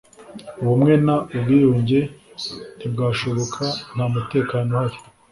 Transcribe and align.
ubumwe 0.61 0.93
n 1.05 1.07
ubwiyunge 1.35 1.99
ntibwashoboka 2.77 3.63
nta 3.93 4.05
mutekano 4.13 4.71
uhari 4.75 4.97